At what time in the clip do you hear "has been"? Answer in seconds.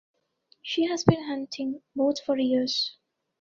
0.87-1.25